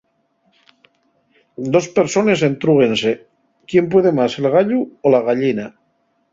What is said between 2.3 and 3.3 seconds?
entrúguense,